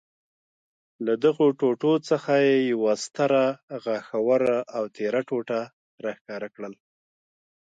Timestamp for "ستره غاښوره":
3.05-4.57